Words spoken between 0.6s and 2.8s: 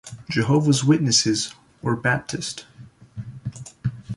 Witnesses or Baptist.